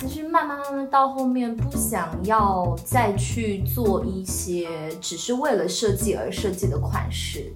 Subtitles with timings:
[0.00, 4.66] 其实慢慢慢慢到后面，不想要再去做一些
[4.98, 7.52] 只是为了设计而设计的款式。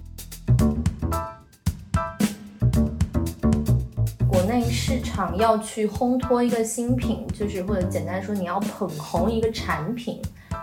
[4.27, 10.21] 国内市场要去烘托一个新品，就是或者简单说，你要捧红一个产品，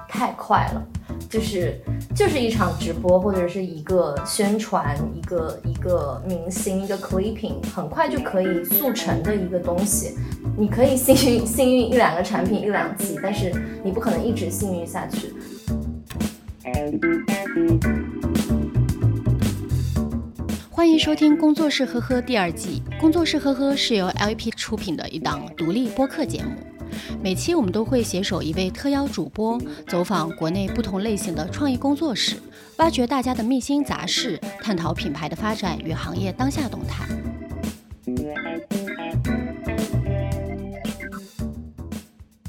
[0.08, 0.82] 太快了。
[1.28, 1.82] 就是
[2.14, 10.14] 就是一场直播或者是一个宣传，一个一个明星，一个 clipping，很快就可以速成的一个东西。
[10.56, 13.50] 你可以幸运幸运一两个产品一两期，但是
[13.82, 15.32] 你不可能一直幸运下去。
[20.70, 26.71] 欢迎收听《工作室呵呵》第二季，《工作室呵呵》是由 LP 出品的一档独立播客节目。
[27.22, 32.36] 每期我们都会携手一位特邀主播，走访国内不同类型的创意工作室，
[32.78, 37.06] 挖掘大家的秘辛杂事，探讨品牌的发展与行业当下动态。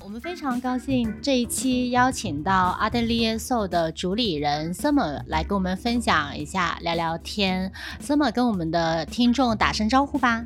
[0.03, 7.71] 我们非常高兴这一期邀请到 Atelier Soul 的主理人 Summer 来跟我们分享一下，聊聊天。
[7.99, 10.45] Summer 跟我们的听众打声招呼吧。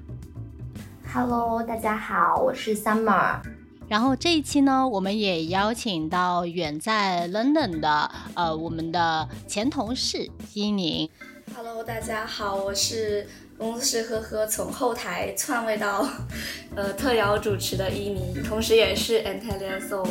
[1.14, 3.42] Hello，大家好，我是 Summer。
[3.88, 11.10] 然后这一期呢，我们也邀请到远在 London 的呃我们的前同事伊宁。
[11.56, 13.26] Hello，大家好，我是
[13.58, 16.06] 公司室呵呵从后台篡位到
[16.76, 20.06] 呃特邀主持的伊宁，同时也是 Anteliaso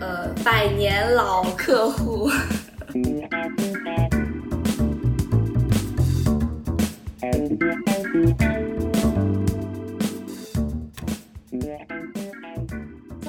[0.00, 2.30] 呃百年老客户。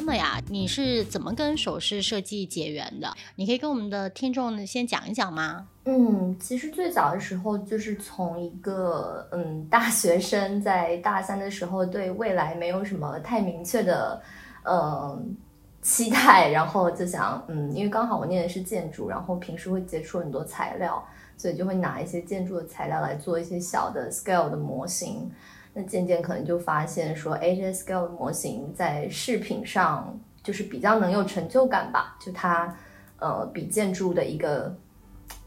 [0.03, 3.09] 真的呀你是怎么跟首饰设计结缘的？
[3.37, 5.65] 你可以跟我们的听众先讲一讲吗？
[5.85, 14.21] 嗯，其实最早的时候就是从一个嗯大学生在大三的时候，对未来没有什么太明确的
[14.65, 15.37] 嗯
[15.81, 21.01] 期待，然后就想嗯，因为刚好我念的是建筑，然后平时会接触很多材料，
[21.37, 25.31] 所以就会拿一些建筑的材料来做一些小的 scale 的模型。
[25.73, 30.19] 那渐渐可能就发现说，哎，这 scale 的模型在饰品上。
[30.43, 32.77] 就是比较能有成就感吧，就它，
[33.17, 34.75] 呃，比建筑的一个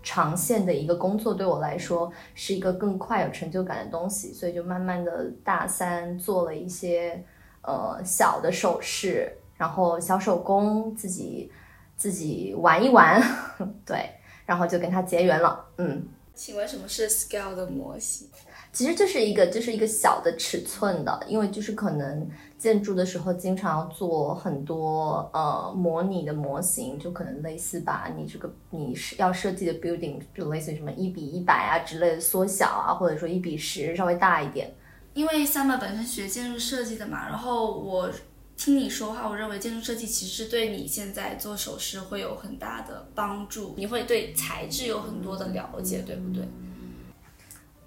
[0.02, 7.22] 长线的一个工作对我来说是一个更快有成就感的东西，所以就慢慢的大三做了一些
[7.60, 11.52] 呃小的首饰，然后小手工自己
[11.94, 13.22] 自己玩一玩，
[13.84, 14.12] 对，
[14.46, 16.08] 然后就跟他结缘了，嗯。
[16.34, 18.28] 请问什么是 scale 的模型？
[18.76, 22.28] 其实就是一个就是一个小的尺寸的，因为就是可能
[22.58, 34.70] 建筑的时候经常要做很多呃模拟的模型，就可能类似把你这个你是要设计的 building 就类似于什么一比一百啊之类的缩小啊，或者说一比十稍微大一点。
[35.14, 38.10] 因为 Summer 本身学建筑设计的嘛，然后我
[38.58, 46.46] 听你说话，我认为建筑设计其实对你现在做首饰会有很大的帮助，你会对材质有很多的了解，对不对？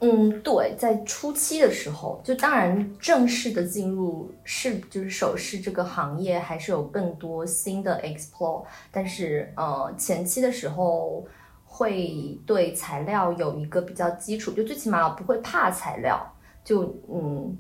[0.01, 8.63] 嗯，对，在初期的时候，就当然正式的进入是就是首饰这个行业，还是有更多新的 explore。
[8.91, 11.25] 但是呃，前期的时候
[11.65, 16.17] 会对材料有一个比较基础，就最起码不会怕材料。
[16.63, 17.57] 就嗯，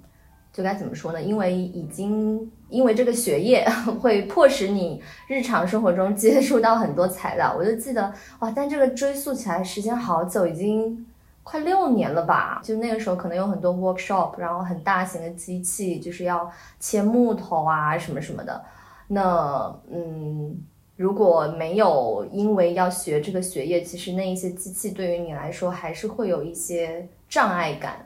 [0.53, 1.21] 就该怎么说呢？
[1.21, 3.67] 因为已经因为这个学业
[3.99, 7.53] 会迫使你日常生活中接触到很多材料。
[7.57, 11.05] 我就记得哇，但这个追溯起来时间好久，已经。
[11.49, 16.47] 快六年了吧，就那个时候可能有很多 workshop，然后很大型的机器，就是要
[16.79, 18.63] 切木头啊什么什么的。
[19.07, 20.55] 那嗯，
[20.95, 28.05] 如果没有因为要学这个学业，其实那一些机器对于你来说还是会有一些障碍感。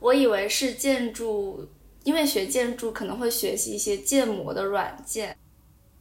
[0.00, 1.68] 我以为是建筑，
[2.04, 5.36] 因为学建筑可能会学习一些建模的软件。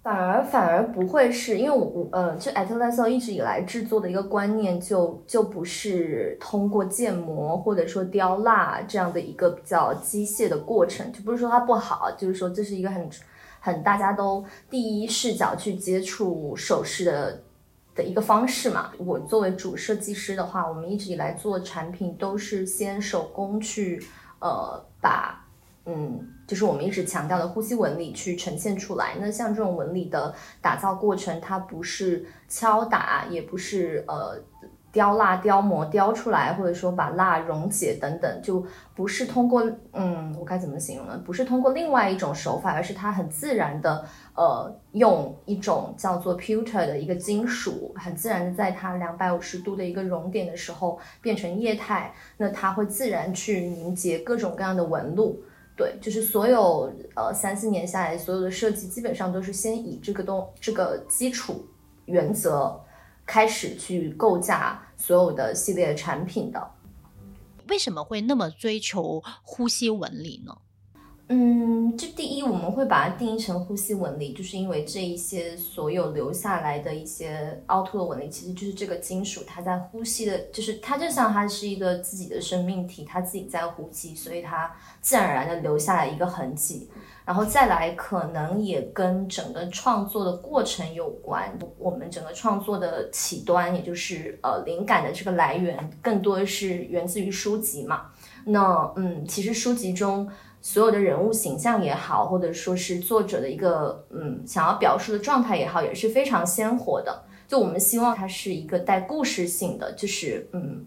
[0.03, 13.07] 反而反而不会是因为我呃，就 Atelier 一直以来制作的一个观念就就不是通过建模或者说雕蜡这样的一个比较机械的过程，就不是说它不好，就是说这是一个很
[13.59, 17.41] 很大家都第一视角去接触首饰的
[17.93, 18.91] 的一个方式嘛。
[18.97, 24.03] 我作为主设计师的话，我们一直以来做产品都是先手工去
[24.39, 25.37] 呃把。
[25.83, 29.13] 嗯，就是我们一直强调的呼吸纹理去呈现出来。
[29.21, 34.37] 那像这种纹理的打造过程，它不是敲打，也不是呃。
[34.93, 38.61] 雕蜡、雕模雕出来，或者说把蜡溶解等等，就
[38.93, 39.63] 不是通过
[39.93, 41.17] 嗯，我该怎么形容呢？
[41.25, 44.03] 不是通过另外一种手法，而是它很自然的，
[44.35, 55.41] 呃，用一种叫做 pewter 的一个金属，很自然的在它两百五十度的一个熔点的时候变成液态，那它会自然去凝结各种各样的纹路。
[55.81, 61.65] 对，就是所有呃三四年下来，所有的设计基本上都是先以这个东这个基础
[62.05, 62.79] 原则
[63.25, 66.71] 开始去构架所有的系列产品的。
[67.67, 70.55] 为什么会那么追求呼吸纹理呢？
[71.33, 84.69] 嗯，这第一我们会把它定义成呼吸纹理，就是因为这一些所有留下来的一些凹凸的纹理，其实就是这个金属它在呼吸的，就是它就像它是一个自己的生命体，它自己在呼吸，所以它
[84.99, 86.89] 自然而然的留下来一个痕迹。
[87.23, 91.57] 然后再来，可能也跟整个创作的过程有关。
[91.77, 98.07] 我们整个创作的起端，也就是呃灵感的这个来源，更多的是源自于书籍嘛。
[98.43, 100.29] 那嗯，其实书籍中。
[100.63, 107.23] 所有的人物形象也好，或者说是作者的一个嗯想要表述的状态也好，也是非常鲜活的。
[107.47, 110.85] 就我们希望它是一个带故事性的，就是嗯，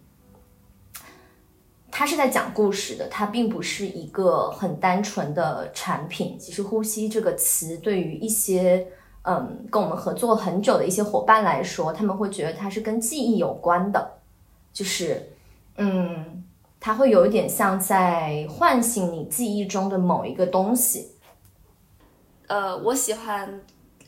[1.90, 6.38] 它是在讲故事的，它并不是一个很单纯的产品。
[6.38, 8.86] 其实“呼吸”这个词对于一些
[9.22, 14.18] 嗯跟我们合作很久的一些伙伴来说，他们会觉得它是跟记忆有关的，
[14.72, 15.30] 就是
[15.78, 16.43] 嗯。
[16.84, 21.12] 它会有一点像在唤醒你记忆中的某一个东西。
[22.46, 23.62] 呃，我喜欢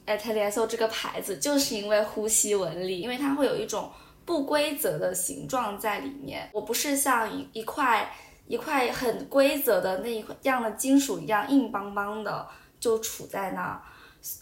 [0.07, 3.91] Atelier 这个牌子，就是因为呼吸纹理，因为它会有一种
[4.27, 6.51] 不规则的形状在里面。
[6.53, 8.15] 我不是像一一块
[8.47, 12.47] 一块很规则的那一块样的金属一样硬邦邦的
[12.79, 13.81] 就杵在那儿。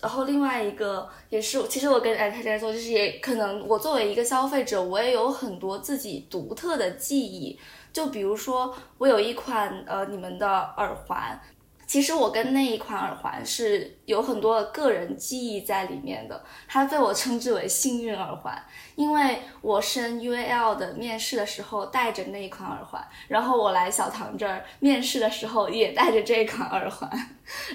[0.03, 7.57] 然后另外一个也是，其实我跟 Atelier 就是也可能我作为一个消费者，我也有很多自己独特的记忆。
[7.95, 10.47] 就比如说，我有一款呃，你们的
[10.77, 11.41] 耳环，
[11.87, 18.61] 其实我跟那一款耳环是有很多个人记忆在里面的，它被我称之为幸运耳环，
[18.97, 27.09] 因为我升 UAL 的面试的时候戴着那一款耳环，然后我来小唐这儿面试的时候也戴着这款耳环，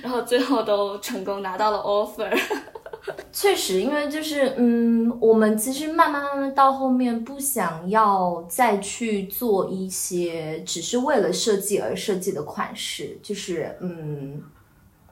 [0.01, 2.37] 然后最后都成功拿到了 offer。
[3.31, 14.41] 确实，因为就是，嗯，我们其实慢慢慢慢到后面不想要再去做一些只是为了设计而设计的款式，就是，嗯，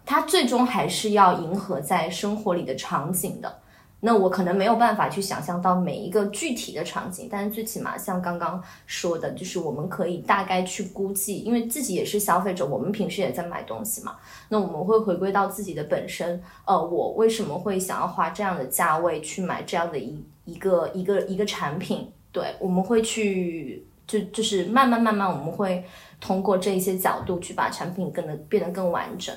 [0.06, 3.60] 它最终还是要迎合在生活里的场景的。
[4.00, 14.16] 那我可能没有办法去想象到每一个具体的场景，但是最起码像刚刚说的，就是我们可以大概去估计，因为自己也是消费者，我们平时也在买东西嘛。
[14.50, 22.08] 那我们会回归到自己的本身，呃，我为什么会想要花这样的价位去买这样的一一个一个一个产品？
[22.32, 25.84] 对，我们会去就就是慢慢慢慢，我们会
[26.22, 29.36] 通过这一些角度去把产品更的变得更完整。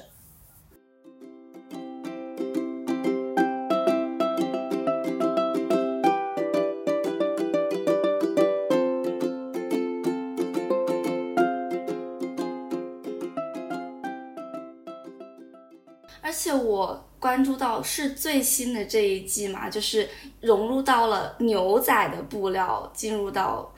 [16.42, 20.08] 且我关注到是最新的这一季嘛，就是
[20.40, 23.70] 融入到了牛仔的布料，进入到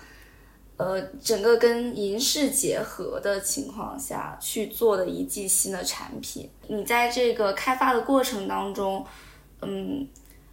[0.76, 6.48] 呃整个跟银饰结合的情况下去做的一季新的产品。
[6.68, 9.04] 你在这个开发的过程当中，
[9.60, 10.06] 嗯，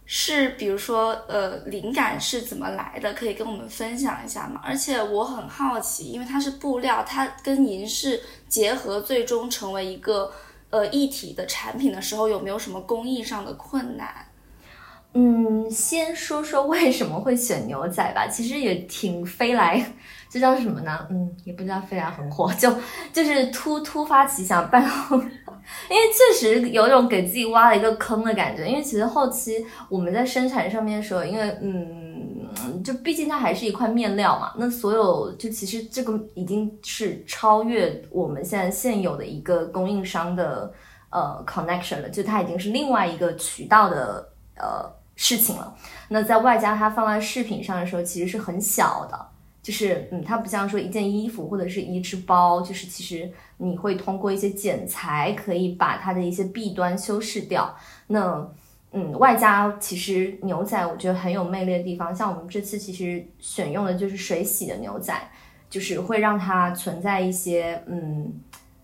[0.04, 4.60] 是比如说呃灵感是怎么来的，可以跟我们分享一下吗？
[4.64, 10.32] 而且我很好奇，因为它是布料，它跟银饰结合，最终成为一个。
[10.70, 14.08] 呃，一体的产品的时候有没有什么工艺上的困难？
[15.12, 18.28] 嗯，先说说为什么会选牛仔吧。
[18.28, 19.84] 其实也挺飞来，
[20.28, 21.06] 这叫什么呢？
[21.10, 22.72] 嗯，也不知道飞来横祸，就
[23.12, 24.80] 就是突突发奇想办，
[25.12, 28.64] 因为确实有种给自己挖了一个坑的感觉。
[28.68, 32.09] 因为其实后期我们在生产上面的时候，因为嗯。
[32.64, 40.72] 嗯，就毕竟它还是一块面料嘛，那所有就其实这个已经是超越我们现在现有的一个供应商的
[41.10, 45.74] 呃 connection 了，就它已经是另外一个渠道的呃事情了。
[46.08, 49.26] 那在外加它放在饰品上的时候，其实是很小的，
[49.62, 57.74] 就是嗯，它不像说一件衣服或者是一只包，就是其实你会通过一些剪裁可以把它的一些弊端修饰掉。
[58.06, 58.44] 那
[58.92, 65.14] 嗯，外加其实牛仔我觉得很有魅力的地方，像我们这次其实选用的就是水洗的牛仔，
[65.68, 68.32] 就是会让它存在一些嗯，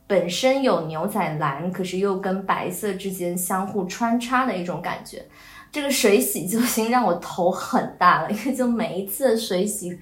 [0.06, 5.24] 本身有牛仔蓝，可是又跟白色之间相互穿插的一种感觉。
[5.72, 9.98] 这个水洗就已经让我头很大了，因为就每一次的水洗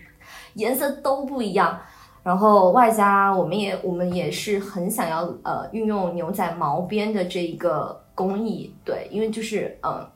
[0.53, 1.81] 颜色都不一样，
[2.23, 8.04] 然后外加我们也我们也是很想要呃运用牛仔毛边的这一个。
[8.15, 10.07] 工艺对，因为就是嗯，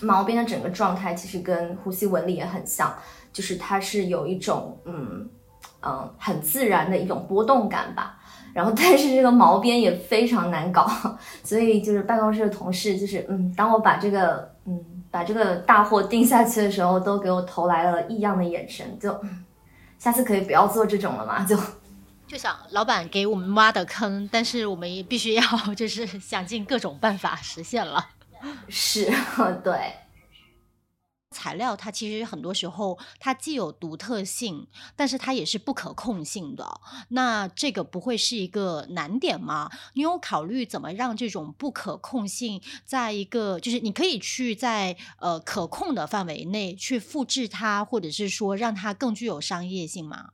[0.00, 2.94] 毛边的整个状态其实跟呼吸纹理也很像，
[3.32, 5.28] 就是它是有一种嗯
[5.82, 8.18] 嗯很自然的一种波动感吧。
[8.52, 10.88] 然后但是这个毛边也非常难搞，
[11.42, 19.20] 所以就是办公室的同事就是嗯，当我把这个嗯把这个大货定下去的时候，都给我投来了异样的眼神，就
[19.98, 21.56] 下次可以不要做这种了嘛，就
[22.26, 25.42] 就想老板给我们挖的坑，但是我们也必须要
[25.76, 28.10] 就是想尽各种办法实现了，
[28.68, 29.04] 是
[29.62, 29.92] 对。
[31.30, 36.80] 材料它其实很多时候它既有独特性，但是它也是不可控性的。
[37.08, 39.68] 那这个不会是一个难点吗？
[39.94, 50.30] 你有考虑怎么让这种不可控性在一个就是你可以去在呃可控的范围内去复制它，或者是说让它更具有商业性吗？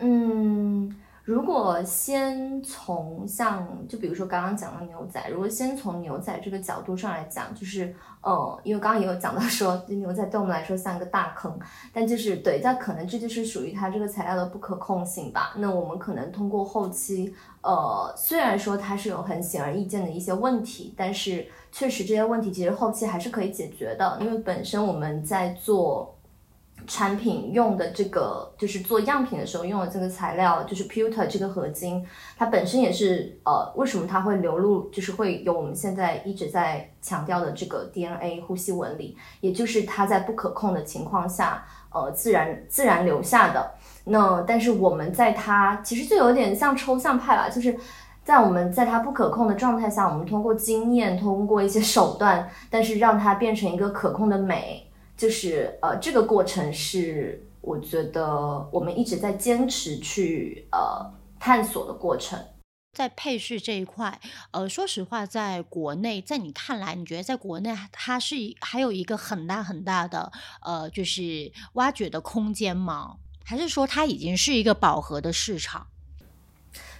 [0.00, 0.96] 嗯。
[1.22, 11.56] 如果先从像就比如说刚刚讲的牛仔，如果先从牛仔这个角度上来讲，就是呃，因为刚刚也有讲到说牛仔对我们来说像个大坑，
[11.92, 15.54] 但就是对，但可能这就是属于它这个材料的不可控性吧。
[15.56, 26.16] 那我们可能通过后期，呃，虽然说它是有很显而易见的一些问题，但是确实这些问题其实后期还是可以解决的，因为本身我们在做。
[26.90, 32.04] 产品用的这个就是做样品的时候用的这个材料，就是 pewter 这个合金，
[32.36, 43.70] 它本身也是呃，为什么它会流入，就是会有我们现在一直在强调的这个 DNA 呼吸纹理，也就是它在不可控的情况下，呃，自然自然留下的。
[44.06, 47.78] 那但是我们在它其实就有点像抽象派吧，就是
[48.24, 54.89] 在我们在它不可控的状态下，我们通过经验，通过一些手段，但是让它变成一个可控的美。
[55.20, 62.42] 就是呃，这个过程是我觉得我们一直在坚持去呃探索的过程。
[62.96, 64.18] 在配饰这一块，
[64.50, 73.16] 呃，说实话，在国内，在你看来，你觉得在国内它是还有一个很大很大的呃，就是挖掘的空间吗？
[73.44, 75.88] 还是说它已经是一个饱和的市场？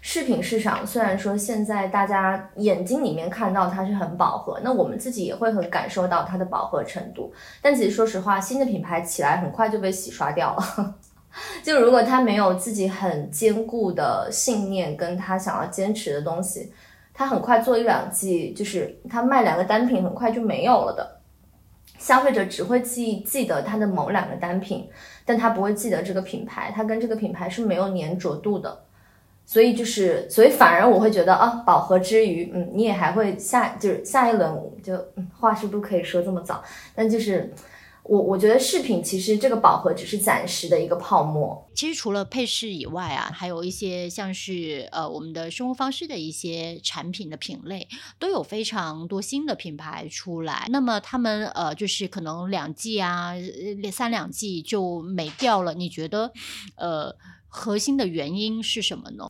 [0.03, 7.33] 饰品市场虽然说现在大家眼睛里面看到它是很饱和，那我们自己也会很感受到它的饱和程度。
[7.61, 10.95] 但其实说实话，新的品牌起来很快就被洗刷掉了。
[11.63, 16.73] 就如果他没有自己很坚固的信念，跟他想要坚持的东西，
[17.15, 21.21] 他很快做一两季，就是他卖两个单品很快就没有了的。
[21.99, 24.89] 消费者只会记记得他的某两个单品，
[25.25, 28.85] 但他不会记得这个品牌，他跟这个品牌是没有粘着度的。
[29.51, 34.49] 所以就是，所以反而我会觉得啊，饱和之余，嗯，你也还会下，就是下一轮
[34.81, 36.63] 就，嗯，话是不可以说这么早，
[36.95, 37.53] 但就是
[38.05, 41.69] 我我觉得饰品其实这个饱和只是暂时的一个泡沫。
[41.75, 47.89] 其实除了配饰以外啊，还有一些像是呃我们的生活方式的一些产品的品类，
[48.21, 50.69] 都有非常多新的品牌出来。
[50.71, 53.35] 那么他们呃就是可能两季啊，
[53.91, 55.75] 三两季就没掉了。
[55.75, 56.31] 你觉得
[56.77, 57.13] 呃
[57.49, 59.29] 核心的原因是什么呢？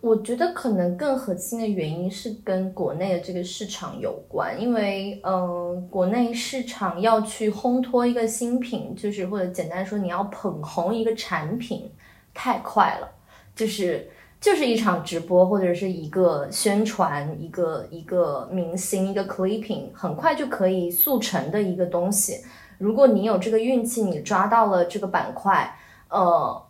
[0.00, 11.90] 我觉得可能更核心的原因是跟国内的这个市场有关，因为嗯，国内市场要去烘托一个新品，就是或者简单说，你要捧红一个产品，
[12.32, 13.08] 太快了，
[13.56, 14.08] 就是
[14.40, 22.36] 就是一场直播或者是一个宣传，一个一个明星，一个 clipping，很快就可以速成的一个东西。
[22.78, 25.76] 如果你有这个运气，你抓到了这个板块，
[26.08, 26.62] 呃。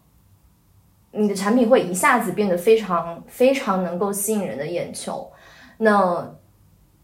[1.11, 5.31] 你的产品会一下子变得非常非常能够吸引人的眼球，
[5.79, 6.37] 那，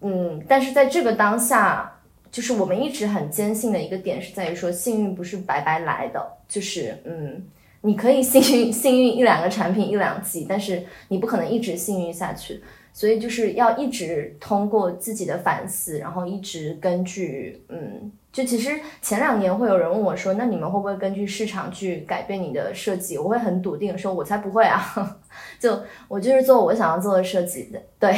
[0.00, 7.42] 嗯，但是在这个当下，就是我们一直很坚信的一个点是在于说，幸运不是白白来的，就是嗯，
[7.80, 18.12] 你可以幸运幸运一两个产品一两季，但是你不可能一直幸运下去，所以就是要一直通过自己的反思，然后一直根据嗯。
[18.34, 23.16] 就其实前两年会有人问我说，那你们会不会根据市场去改变你的设计？
[23.16, 25.16] 我会很笃定说，我才不会啊！
[25.60, 28.12] 就我就是做我想要做的设计的，对。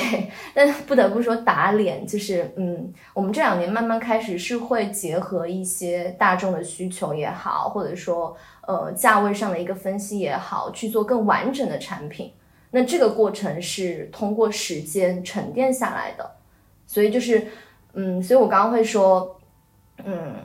[0.55, 8.35] 但不得不说打脸，就是嗯，我们这两年慢慢开始是会结合一些大众的需求也好，或者说
[8.67, 12.33] 呃价位上的一个分析也好，去做更完整的产品。
[12.71, 16.31] 那这个过程是通过时间沉淀下来的，
[16.87, 17.47] 所以就是
[17.93, 19.36] 嗯，所以我刚刚会说。
[20.07, 20.37] 嗯，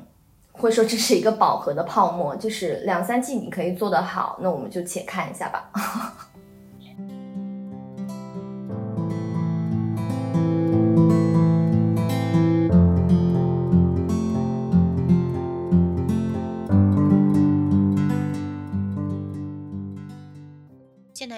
[0.52, 5.72] 会说这是一个饱和的泡沫，就是两三季你可以做得好，那我们就且看一下吧。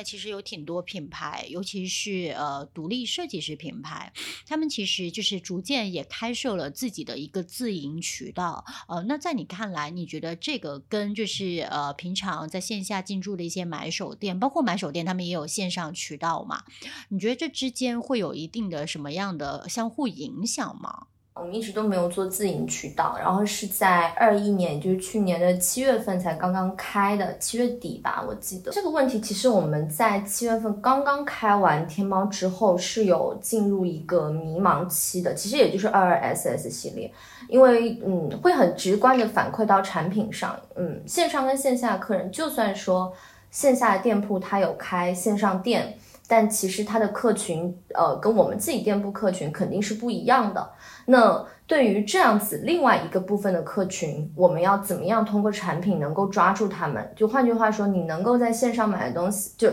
[0.03, 4.11] 其实有挺多品牌，尤其是呃独立设计师品牌，
[4.45, 8.65] 他们其实就是逐渐也开设了自己的一个自营渠道。
[8.87, 16.63] 呃，那在你看来，你觉得这个跟就是呃平常在线下进驻的一些买手店，包括买手店，他们也有线上渠道嘛？
[17.09, 21.07] 你觉得这之间会有一定的什么样的相互影响吗？
[21.35, 37.11] 我们一直都没有做自营渠道，然后是在二一年，就是去年的七月份才刚刚开的，七月底吧，我记得这个问题，其实我们在七月份刚刚开完天猫之后，是有进入一个迷茫期的，其实也就是二二 SS 系列，
[37.49, 43.11] 因为嗯，会很直观的反馈到产品上，嗯，线上跟线下客人，就算说
[43.49, 45.97] 线下的店铺它有开线上店。
[46.25, 50.71] 但其实它的客群，呃，跟我们自己店铺客群肯定是不一样的。
[51.05, 57.11] 那对于这样子另外一个部分的客群，我们要怎么样通过产品能够抓住他们？
[57.15, 59.71] 就换句话说，你能够在线上买的东西，就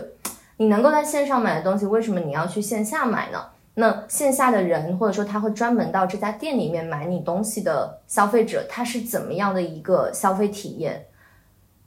[0.57, 3.39] 你能够在线上买的东西，为什么你要去线下买呢？
[3.75, 11.07] 那线下的人，或者说他会专门到这家店里面买你东西的消费者，他是怎么样的一个消费体验？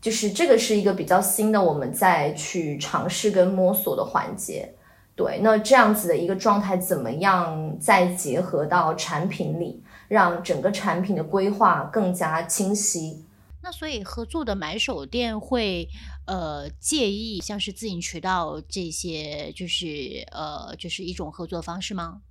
[0.02, 4.74] 就是这个是一个比较新的，我们再去尝试跟摸索的环节。
[5.16, 13.24] 对，那这样子的一个状态，怎么样再结合到产品里，让整个产品的规划更加清晰？
[13.62, 15.88] 那所以合作的买手店会
[16.26, 22.22] 呃介意像是自营渠道这些，就是呃就是一种合作方式吗？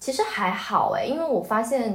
[0.00, 1.92] 其实还好哎，因为我发现，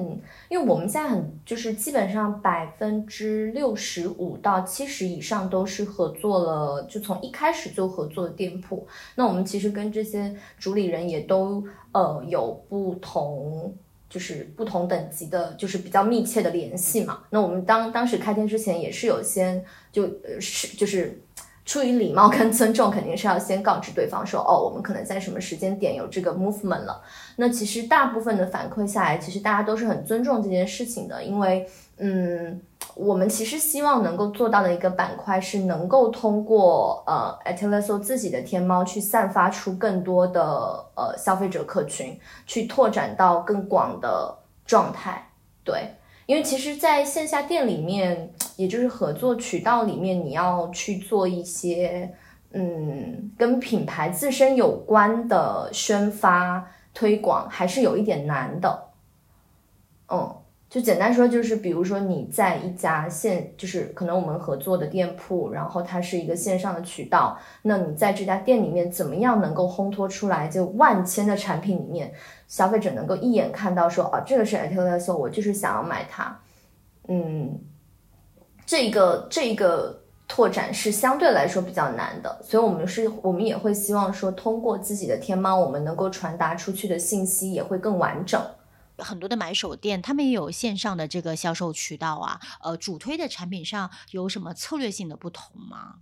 [0.48, 8.88] 因为我们现在很就是基本上百分之六十五到七十以上都是合作了，就从一开始就合作的店铺。
[9.16, 13.74] 那我们其实跟这些主理人也都呃有不同，
[14.08, 17.24] 就是不同等级的，就是比较密切的联系嘛。
[17.32, 21.20] 那我们当当时开店之前也是有先就呃是就是。
[21.66, 27.02] 出于礼貌跟尊重，肯定是要先告知对方说，哦，我们可能在什么时间点有这个 movement 了。
[27.38, 31.68] 那其实大部分的反馈下来，其实大家都是很尊重这件事情的，因为，
[31.98, 32.62] 嗯，
[32.94, 44.38] 我们其实希望能够做到的一个板块是能够通过呃 a t l a s o 自己的天猫去散发出更多的呃消费者客群，去拓展到更广的
[44.68, 45.30] 状态，
[45.64, 45.96] 对。
[46.26, 52.14] 因为其实，在线下店里面，也就是合作渠道里面，你要去做一些，
[52.52, 58.90] 嗯，跟品牌自身有关的宣发推广，还是有一点难的，
[60.12, 60.36] 嗯。
[60.76, 72.12] 就简单说，就是比如说你在一家线，就是可能我们合作的店铺，然后它是一个线上的渠道，那你在这家店里面怎么样能够烘托出来，就万千的产品里面，
[72.50, 76.38] 消费者能够一眼看到说，哦，这个是 a t e l i e 我就是想要买它，
[77.08, 77.58] 嗯，
[78.66, 88.42] 这个这个拓展是相对来说比较难的，所以我们是，我们也会希望说，通过自己的天猫，我们能够传达出去的信息也会更完整。
[88.98, 92.40] 很多的买手店，他们也有线上的这个销售渠道啊。
[92.62, 95.96] 呃，主推的产品上有什么策略性的不同吗？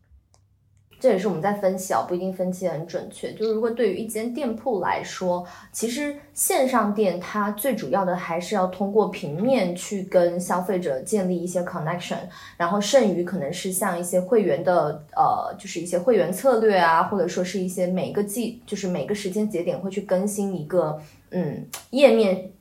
[0.99, 3.33] 这也是我们在分析啊，不一定分析很准确。
[3.33, 12.19] 就是如果对于一间店铺来说，其实线上店它最主要的还是要通过平面去跟消费者建立一些 connection，
[12.55, 21.01] 然后剩余可能是像一些会员的呃，就是一些会员策略啊，或者说是一些每个季，就是每个时间节点会去更新一个
[21.31, 22.52] 嗯页面。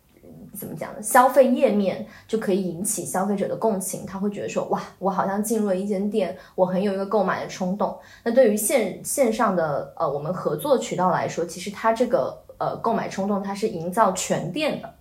[0.58, 1.02] 怎么讲呢？
[1.02, 7.98] 消费页面就可以引起消费者的共情，他会觉得说，哇，我好像进入了一间店，我很有一个购买的冲动。
[8.22, 14.94] 那对于线线上的呃我们合作渠道来说，其实它这个呃购买冲动，它是营造全店的，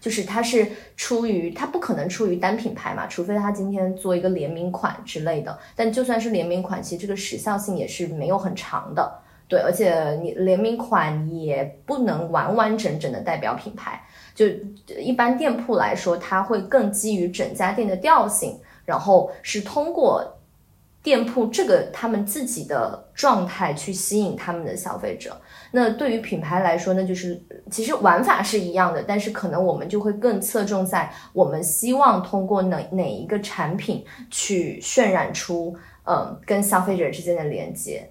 [0.00, 5.58] 就是它是出于它不可能出于单品牌嘛，除非它今天做一个联名款之类的。
[5.74, 14.02] 但就算是联名款，其实这个时效性也是没有很长的，对，而且你联名款也不能完完整整的代表品牌。
[14.34, 14.44] 就
[14.98, 20.38] 一般店铺来说，它会更基于整家店的调性，然后是通过
[21.02, 25.40] 店铺这个他们自己的状态去吸引他们的消费者。
[25.70, 38.10] 那对于品牌来说，那就是其实玩法是一样的，但是可能我们就会更侧重在我们希望通过哪哪一个产品去渲染出，嗯，跟消费者之间的连接。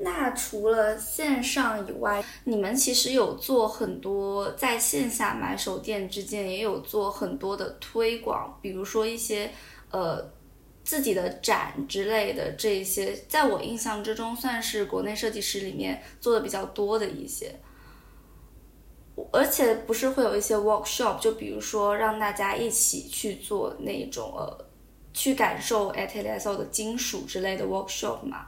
[0.00, 9.50] 那除了线上以外，你们其实有做很多在线下买手店之间也有做很多的推广，比如说一些
[9.90, 10.24] 呃
[10.84, 17.58] 自己的展之类的这一些，在我印象之中算是国内设计师里面做的比较多的一些，
[19.32, 24.64] 而且不是会有一些 workshop，就比如说让大家一起去做那种呃
[25.12, 28.46] 去感受 Atelier s o 的金属之类的 workshop 嘛。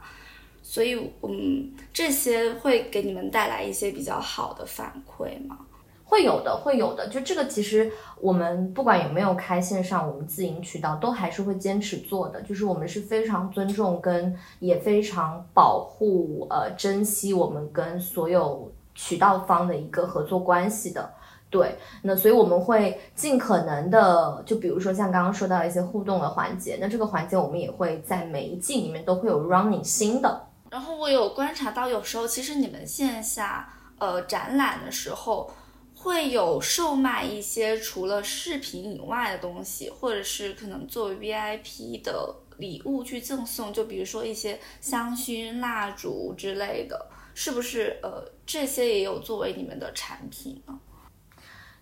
[0.71, 5.57] 所以嗯，这些会给你们带来一些比较好的反馈吗？
[6.05, 7.09] 会有的，会有的。
[7.09, 12.41] 就这个，其实我们不管有没有开线上，我们自营渠道都还是会坚持做的。
[12.43, 21.11] 就是我们是非常尊重跟也非常保护呃珍惜我们跟所有渠道方的一个合作关系的。
[21.49, 30.47] 对，那所以我们会尽可能的，就比如说像刚刚说到一些互动的环节，那这个环节我们也会在每一季里面都会有 running 新的。
[30.71, 35.51] 然后我有观察到，有时候其实你们线下呃展览的时候。
[35.93, 47.05] 会有售卖一些除了饰品以外的东西，或者是可能作为 VIP 的礼物去赠送，就比如说一些香薰、蜡烛之类的，
[47.35, 47.99] 是不是？
[48.01, 50.79] 呃，这些也有作为你们的产品呢？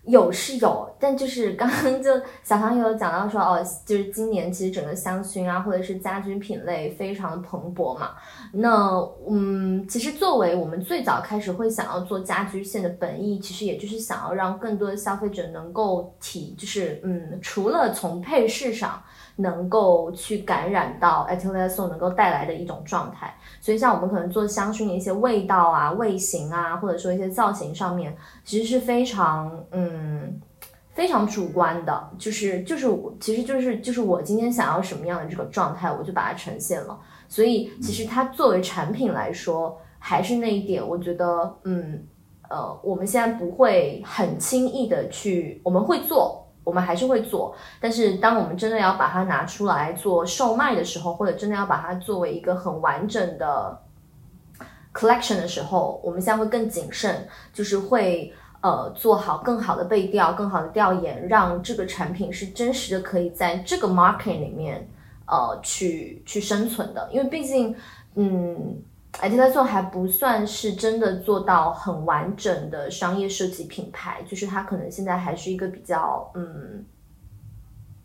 [0.04, 2.10] 有是有，但就是刚刚就
[2.42, 8.12] 小唐有讲到说，哦，就是今年其实整个香薰啊，或者是家居品类非常的蓬勃嘛。
[8.52, 19.02] 那嗯，其实作为我们最早开始会想要做家居线的本意，其实也就是想要让更多的消费者能够体，就是嗯，除了从配饰上。
[19.36, 30.40] 能够去感染到 a t e l i s o 能够带来的一种状态，所以像我们可能做香薰的一些味道啊、味型啊，或者说一些造型上面，其实是非常嗯
[30.92, 32.86] 非常主观的，就是就是
[33.18, 36.98] 其实就是就是我今天想要什么样的这个状态，我就把它呈现了。
[37.28, 42.04] 所以其实它作为产品来说，还是那一点，我觉得嗯
[42.48, 46.44] 呃，我们现在不会很轻易的去，我们会做。
[46.62, 53.80] 我们还是会做，但是当我们真的要把它拿出来做售卖的时候，或者真的要把它作为一个很完整的
[54.94, 64.88] collection 的时候，我们现在会更谨慎，就是会呃做好更好的背调、更好的调研，让这个产品是真实的可以在这个 market 里面
[65.26, 67.74] 呃去去生存的，因为毕竟
[68.14, 68.82] 嗯。
[69.18, 76.84] I t l 还不算是真的做到很完整的商业设计品牌，就是它可能现在还是一个比较嗯，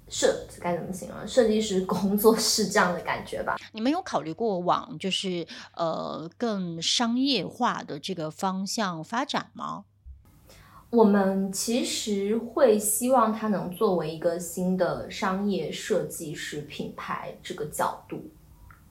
[0.10, 1.28] 设该怎么形容？
[1.28, 3.56] 设计师工作室这样的感觉吧。
[3.72, 9.86] 你们有考虑过往就是呃更商业化的这个方向发展吗？
[10.92, 18.30] 我们其实会希望它能作为一个新的商业设计师品牌这个角度，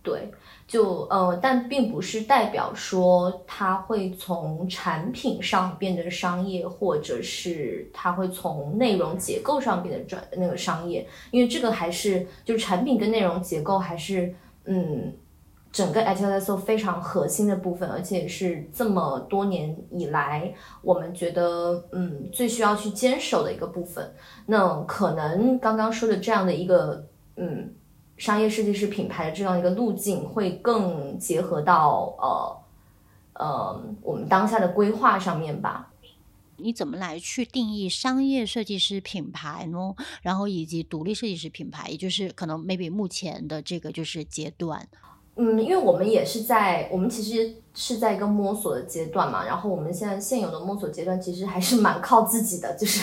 [0.04, 0.30] 对。
[0.66, 15.12] 就呃，但并不是代表说它会从产品上变得商业，或者是它会从内容结构上变得转那个商业，因为这个还是就产品跟内容结构还是嗯
[15.70, 24.14] 整个 a t l s o 非常核心的部分，而且是这么多年以来我们觉得嗯最需要去坚守的一个部分。
[24.46, 27.74] 那可能刚刚说的这样的一个嗯。
[28.16, 35.90] 商业设计师品牌的这样一个路径，会更结合到呃呃我们当下的规划上面吧。
[36.56, 39.94] 你怎么来去定义商业设计师品牌呢？
[40.22, 44.88] 然后以及独立设计师品牌，也就是可能 maybe 目前的这个就是阶段。
[45.34, 49.44] 嗯，因为我们也是在，我们其实是在一个摸索的阶段嘛。
[49.44, 53.02] 然后我们现在现有的摸索阶段，其实还是蛮靠自己的，就是。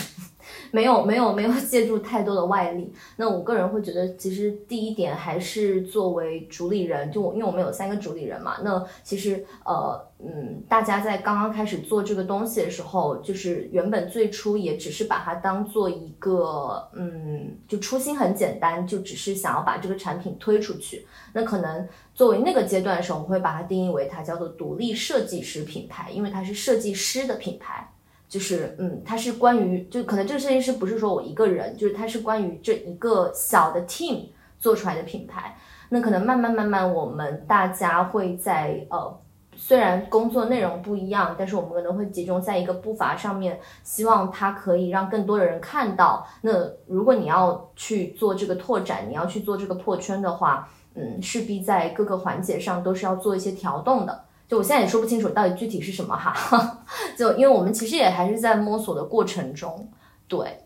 [0.72, 21.08] 没有没有没有借助太多的外力，那我个人会觉得，其实第一点还是作为主理人，就因为我们有三个主理人嘛，那其实呃嗯，大家在刚刚开始做这个东西的时候，就是原本最初也只是把它当做一个嗯，就初心很简单，就只是想要把这个产品推出去。
[21.34, 27.92] 那可能作为那个阶段的时候，我会把它定义为它叫做独立设计师品牌，因为它是设计师的品牌。
[28.32, 35.58] 就是，嗯，它是关于，就可能这个设计师不是说我一个人，就是它是关于这一个小的 team 做出来的品牌。
[35.89, 39.20] 那可能慢慢慢慢，我们大家会在，呃，
[39.58, 46.26] 虽然工作内容不一样，但是我们可能会集中在一个步伐上面，希望它可以让更多的人看到。
[46.39, 46.54] 那
[46.88, 54.24] 如果你要去做这个拓展，你要去做这个破圈的话，嗯，势必在各个环节上都是要做一些调动的。
[54.52, 56.84] 就我现在也说不清楚到底具体是什么哈，
[57.18, 59.90] 就因为我们其实也还是在摸索的过程中，
[60.28, 60.66] 对。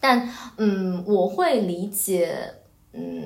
[0.00, 2.54] 但嗯，我会理解，
[2.94, 3.20] 嗯，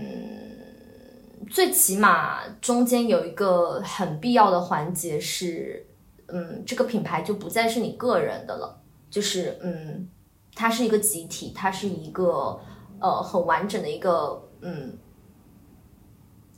[1.49, 5.87] 最起码中间有一个很必要的环节是，
[6.27, 10.09] 嗯，这个品牌就不再是你个人的了，就是嗯，
[10.57, 12.59] 它是一个集体，它是一个
[12.99, 14.99] 呃很完整的一个嗯，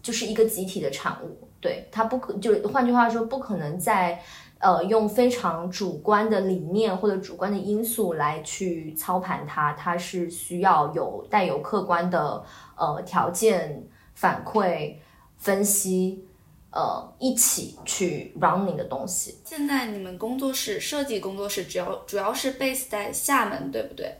[0.01, 1.47] 就是一个集体的产物。
[1.61, 4.21] 对他不可，就换句话说，不可能在
[4.59, 12.43] 呃用非常主观的理念或者主观的因素来去操盘它，它是需要有带有客观的
[12.77, 14.97] 呃条件反馈
[15.37, 16.25] 分析，
[16.71, 19.39] 呃一起去 running 的东西。
[19.45, 24.15] 现在你们工作室设计工作室主要主要是 base 在厦门，对不对？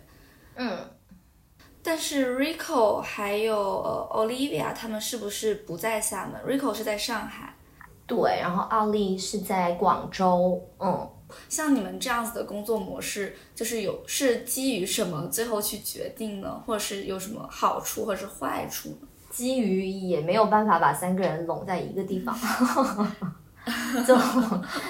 [0.57, 0.79] 嗯，
[1.91, 7.53] 但是 Rico 还有呃 Olivia 他们是不是不在厦门？Rico 是在上海。
[8.07, 10.63] 对，然后奥利是在广州。
[10.79, 11.11] 嗯。
[11.49, 16.63] 像你们这样子的工作模式，就是有是基于什么最后去决定呢？
[16.65, 19.09] 或者是有什么好处或者是坏处呢？
[19.29, 22.33] 基于也没有办法把三个人拢在一个地方，
[24.07, 24.17] 就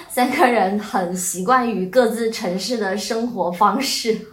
[0.07, 4.27] 三个人很习惯于各自城市的生活方式。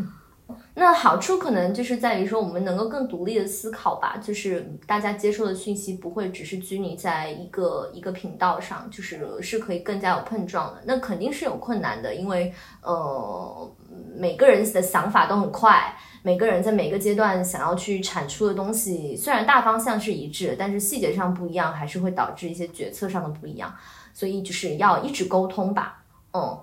[0.81, 10.81] 那好处可能就是在于说，我们能够更独立的思考吧，就是大家接受的讯息不会只是拘泥在一个一个频道上，就是是可以更加有碰撞的。
[10.85, 13.69] 那肯定是有困难的，因为呃
[14.17, 23.75] 每个人的想法都很快，每个人在每个阶段想要去产出的东西，虽然大方向是一致，但是细节上不一样，还是会导致一些决策上的不一样。
[24.15, 26.57] 所以就是要一直沟通吧，嗯。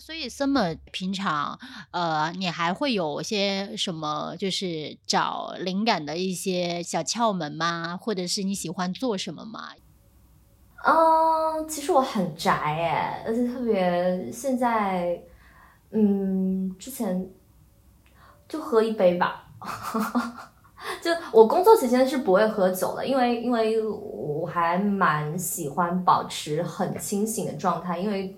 [0.00, 1.58] 所以，summer 平常，
[1.90, 7.96] 呃，你还会有些什么，就是找灵感的一些小窍门吗？
[8.00, 9.70] 或者是你喜欢做什么吗？
[10.84, 15.20] 嗯，其实我很宅哎，而且特别现在，
[15.90, 17.28] 嗯，之前
[18.48, 19.46] 就喝一杯吧。
[21.02, 28.36] 就我工作期间是不会喝酒的，因为因为我还蛮喜欢保持很清醒的状态，因为。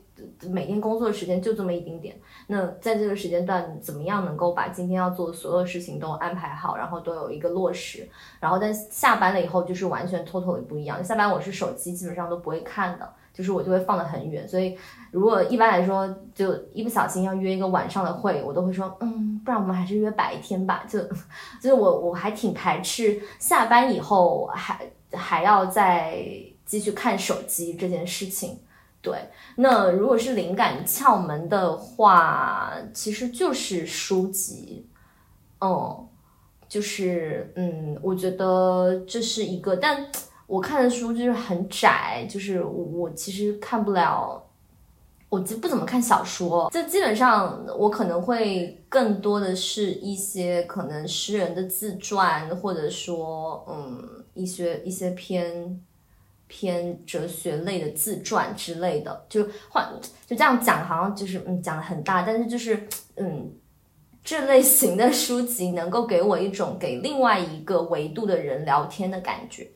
[0.51, 2.15] 每天工作时间就这么一丁点，
[2.49, 8.07] 那在这个时间段，怎么样能够把今天要做的所有事情都安排好，然后都有一个落实，
[8.39, 11.03] 然后但下班了以后就是完全 totally 不一样。
[11.03, 14.47] 下班我是手机基本上都不会看的，就是我就会放得很远。
[14.49, 14.77] 所以
[15.11, 20.85] 如果一般来说就一不小心要约一个晚上的会，我都会说，嗯，不然我们还是约白天吧。
[20.89, 21.01] 就
[21.61, 24.81] 就是我我还挺排斥下班以后还
[25.13, 26.23] 还要再
[26.65, 28.59] 继续看手机这件事情。
[29.03, 29.19] 对，
[29.57, 34.87] 那如果是灵感窍门的话，其实就是书籍，
[35.63, 36.07] 嗯，
[36.69, 40.07] 就是嗯，我觉得这是一个，但
[40.51, 44.43] 我看的书就是很窄，就是我我其实看不了，
[45.29, 55.81] 我就不怎么看小说，就基本上我可能会更多的是一些可能诗人的自传，或者说嗯一些一些偏。
[56.53, 59.89] 偏哲学类的自传之类的，就换
[60.27, 63.49] 就这样讲，好像就是嗯讲的很大，但是就是嗯
[64.25, 69.71] 这类型的书籍能够给我一种给另外一个维度的人聊天的感觉，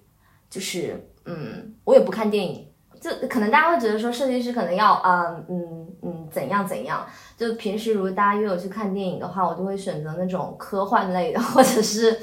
[0.54, 2.68] 就是嗯我也不看电影，
[3.00, 7.04] 就可能大家会觉得说设计师可能要嗯嗯嗯怎样怎样，
[7.36, 12.16] 就平时如果大家约我去看电影的话，我就会选择那种科幻类的或者是。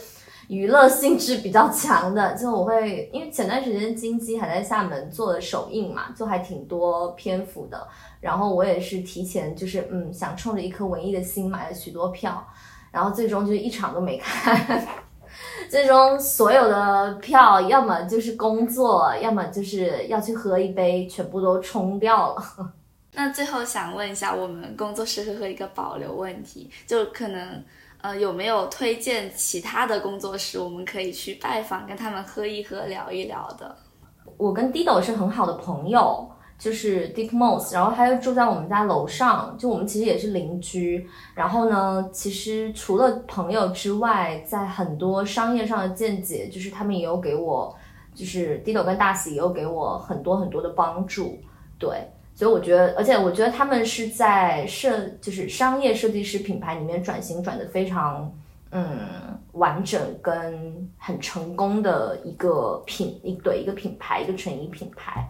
[0.47, 7.87] 娱乐性质比较强的，就我会，因为前段时间金鸡还在厦门做了首映嘛，就还挺多篇幅的。
[8.19, 12.45] 然后我也是提前，就是嗯，想冲着一颗文艺的心买了许多票，
[12.91, 14.85] 然后最终就一场都没看。
[15.71, 22.43] 最终所有的票，要么就是工作，要么就是要去喝一杯，全部都冲掉了。
[23.15, 27.63] 那最后想问一下，我们工作室会和一个保留问题，就可能。
[28.01, 33.75] 呃，有没有推荐其他的工作室，我们可以去拜访，跟他们喝一喝，聊一聊的？
[34.37, 36.27] 我跟 Dido 是很好的朋友，
[36.61, 41.09] 就是 Deep Moss，然后他又住在我们家楼上，就我们其实也是邻居。
[41.33, 47.75] 然后呢，其实除了朋友之外，在很多商业上的见解，就是他们也有给我，
[48.13, 51.39] 就是 Dido 跟大喜也有给我很多很多的帮助，
[51.79, 52.07] 对。
[52.35, 58.31] 所以我觉得，而且我觉得他们是在设，就是商业设计师品牌里面转型转的非常，
[58.69, 58.85] 嗯，
[59.53, 65.27] 完整跟很成功的一个品一对一个品牌，一个成衣品牌。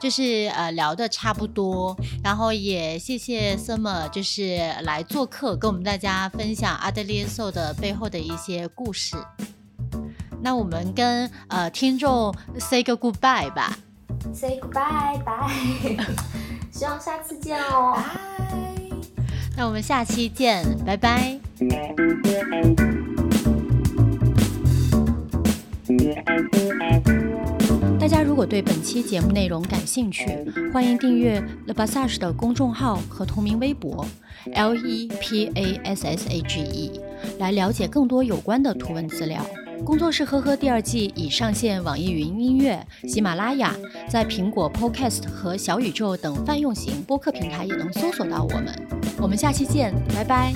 [0.00, 9.16] 就是呃聊的差不多，然后也谢谢 Summer，就是来做客，跟我们大家分享阿德烈兽的背后的一些故事。
[10.42, 13.76] 那我们跟呃听众 say 个 goodbye 吧
[14.32, 15.48] ，say goodbye，拜，
[16.72, 18.80] 希望下次见哦，拜。
[19.56, 21.38] 那我们下期见，拜拜。
[28.00, 30.26] 大家如果对本期节目内容感兴趣，
[30.72, 34.06] 欢迎订阅 Le Passage 的公众号和同名微博
[34.54, 36.98] L E P A S S A G E，
[37.38, 39.44] 来了解更多有关的图文资料。
[39.84, 43.76] 工作室呵呵第二季已上线网易云音乐、喜马拉雅，
[44.08, 48.74] 在苹果 Podcast 和小宇宙等泛用型播客平台也能搜索到我们。
[49.20, 50.54] 我们下期见，拜拜。